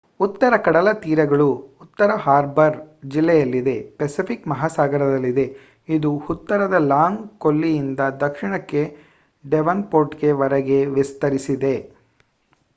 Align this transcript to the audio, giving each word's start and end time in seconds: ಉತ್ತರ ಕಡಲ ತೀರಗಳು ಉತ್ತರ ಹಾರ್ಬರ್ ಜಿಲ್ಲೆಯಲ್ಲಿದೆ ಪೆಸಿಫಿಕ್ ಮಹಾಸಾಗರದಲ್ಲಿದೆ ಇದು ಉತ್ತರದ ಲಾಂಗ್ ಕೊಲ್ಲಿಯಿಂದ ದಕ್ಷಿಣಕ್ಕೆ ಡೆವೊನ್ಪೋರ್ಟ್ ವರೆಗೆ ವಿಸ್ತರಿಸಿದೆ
ಉತ್ತರ 0.19 0.53
ಕಡಲ 0.57 0.89
ತೀರಗಳು 1.01 1.47
ಉತ್ತರ 1.81 2.11
ಹಾರ್ಬರ್ 2.23 2.77
ಜಿಲ್ಲೆಯಲ್ಲಿದೆ 3.07 3.75
ಪೆಸಿಫಿಕ್ 3.99 4.47
ಮಹಾಸಾಗರದಲ್ಲಿದೆ 4.47 5.45
ಇದು 5.89 6.11
ಉತ್ತರದ 6.29 6.79
ಲಾಂಗ್ 6.87 7.23
ಕೊಲ್ಲಿಯಿಂದ 7.37 8.01
ದಕ್ಷಿಣಕ್ಕೆ 8.23 8.83
ಡೆವೊನ್ಪೋರ್ಟ್ 9.45 10.17
ವರೆಗೆ 10.41 10.79
ವಿಸ್ತರಿಸಿದೆ 10.97 11.75